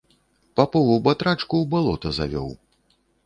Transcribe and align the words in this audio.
Папову 0.59 0.95
батрачку 1.09 1.53
ў 1.59 1.65
балота 1.75 2.13
завёў. 2.21 2.49